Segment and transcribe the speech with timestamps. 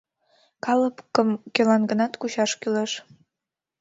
[0.65, 2.91] Калыкым кӧлан-гынат кучаш кӱлеш.